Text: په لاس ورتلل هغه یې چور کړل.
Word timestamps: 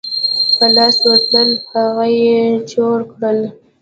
په 0.57 0.65
لاس 0.75 0.95
ورتلل 1.05 1.49
هغه 1.71 2.05
یې 2.21 2.41
چور 2.71 2.99
کړل. 3.11 3.39